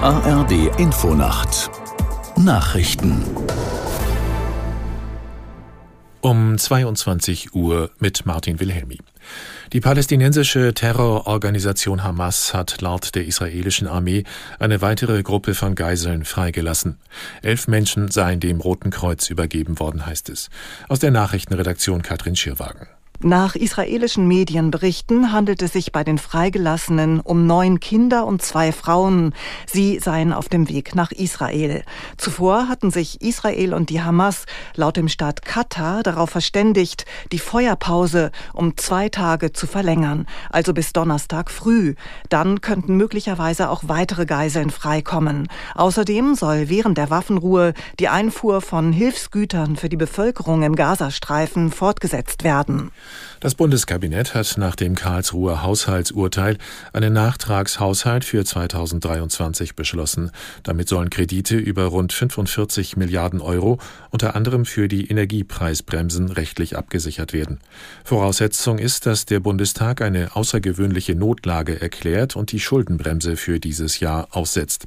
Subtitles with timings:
[0.00, 1.72] ARD Infonacht
[2.36, 3.24] Nachrichten
[6.20, 8.98] um 22 Uhr mit Martin Wilhelmi.
[9.72, 14.22] Die palästinensische Terrororganisation Hamas hat laut der israelischen Armee
[14.60, 16.98] eine weitere Gruppe von Geiseln freigelassen.
[17.42, 20.48] Elf Menschen seien dem Roten Kreuz übergeben worden, heißt es.
[20.88, 22.86] Aus der Nachrichtenredaktion Katrin Schirwagen.
[23.20, 29.34] Nach israelischen Medienberichten handelt es sich bei den Freigelassenen um neun Kinder und zwei Frauen.
[29.66, 31.82] Sie seien auf dem Weg nach Israel.
[32.16, 34.44] Zuvor hatten sich Israel und die Hamas
[34.76, 40.92] laut dem Staat Katar darauf verständigt, die Feuerpause um zwei Tage zu verlängern, also bis
[40.92, 41.96] Donnerstag früh.
[42.28, 45.48] Dann könnten möglicherweise auch weitere Geiseln freikommen.
[45.74, 52.44] Außerdem soll während der Waffenruhe die Einfuhr von Hilfsgütern für die Bevölkerung im Gazastreifen fortgesetzt
[52.44, 52.92] werden.
[53.40, 56.58] Das Bundeskabinett hat nach dem Karlsruher Haushaltsurteil
[56.92, 60.30] einen Nachtragshaushalt für 2023 beschlossen.
[60.62, 63.78] Damit sollen Kredite über rund 45 Milliarden Euro
[64.10, 67.60] unter anderem für die Energiepreisbremsen rechtlich abgesichert werden.
[68.04, 74.28] Voraussetzung ist, dass der Bundestag eine außergewöhnliche Notlage erklärt und die Schuldenbremse für dieses Jahr
[74.32, 74.86] aussetzt.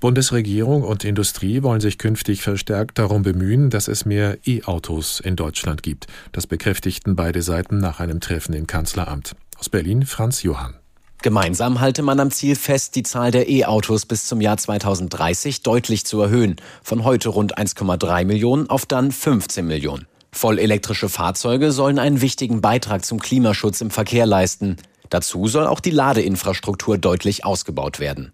[0.00, 5.82] Bundesregierung und Industrie wollen sich künftig verstärkt darum bemühen, dass es mehr E-Autos in Deutschland
[5.82, 6.06] gibt.
[6.32, 9.36] Das bekräftigten beide Seiten nach einem Treffen im Kanzleramt.
[9.58, 10.74] Aus Berlin Franz Johann.
[11.20, 16.06] Gemeinsam halte man am Ziel fest, die Zahl der E-Autos bis zum Jahr 2030 deutlich
[16.06, 16.56] zu erhöhen.
[16.82, 20.06] Von heute rund 1,3 Millionen auf dann 15 Millionen.
[20.32, 24.76] Vollelektrische Fahrzeuge sollen einen wichtigen Beitrag zum Klimaschutz im Verkehr leisten.
[25.10, 28.32] Dazu soll auch die Ladeinfrastruktur deutlich ausgebaut werden.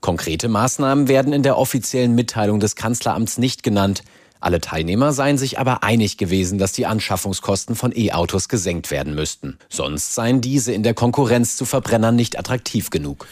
[0.00, 4.02] Konkrete Maßnahmen werden in der offiziellen Mitteilung des Kanzleramts nicht genannt.
[4.40, 9.58] Alle Teilnehmer seien sich aber einig gewesen, dass die Anschaffungskosten von E-Autos gesenkt werden müssten.
[9.70, 13.26] Sonst seien diese in der Konkurrenz zu Verbrennern nicht attraktiv genug.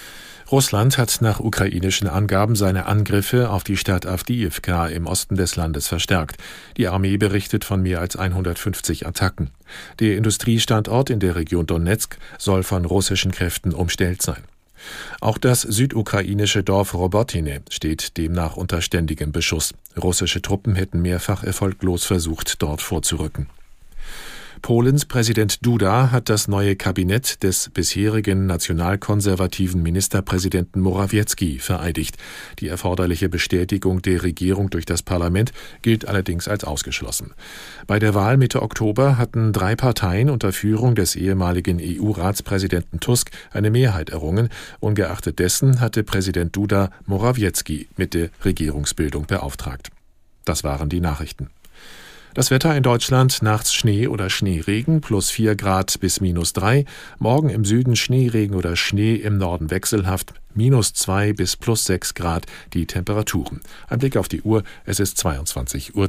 [0.53, 5.89] Russland hat nach ukrainischen Angaben seine Angriffe auf die Stadt Avdiivka im Osten des Landes
[5.89, 6.37] verstärkt.
[6.77, 9.51] Die Armee berichtet von mehr als 150 Attacken.
[9.99, 14.43] Der Industriestandort in der Region Donetsk soll von russischen Kräften umstellt sein.
[15.23, 19.73] Auch das südukrainische Dorf Robotine steht demnach unter ständigem Beschuss.
[19.97, 23.47] Russische Truppen hätten mehrfach erfolglos versucht, dort vorzurücken.
[24.63, 32.17] Polens Präsident Duda hat das neue Kabinett des bisherigen nationalkonservativen Ministerpräsidenten Morawiecki vereidigt.
[32.61, 35.53] Die erforderliche Bestätigung der Regierung durch das Parlament
[35.83, 37.35] gilt allerdings als ausgeschlossen.
[37.89, 43.73] Bei der Wahl Mitte Oktober hatten drei Parteien unter Führung des ehemaligen EU-Ratspräsidenten Tusk eine
[43.73, 44.49] Mehrheit errungen.
[44.79, 49.91] Ungeachtet dessen hatte Präsident Duda Morawiecki mit der Regierungsbildung beauftragt.
[50.45, 51.51] Das waren die Nachrichten.
[52.35, 56.87] Das Wetter in Deutschland nachts Schnee oder Schneeregen plus 4 Grad bis minus 3.
[57.19, 62.47] Morgen im Süden Schneeregen oder Schnee, im Norden wechselhaft minus 2 bis plus 6 Grad
[62.73, 63.61] die Temperaturen.
[63.87, 66.09] Ein Blick auf die Uhr, es ist 22.03 Uhr.